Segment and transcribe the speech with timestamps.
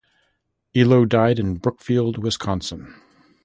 [0.75, 2.95] Elo died in Brookfield, Wisconsin.